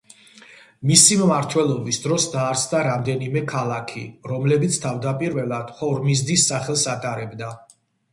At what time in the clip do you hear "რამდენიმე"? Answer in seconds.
2.87-3.43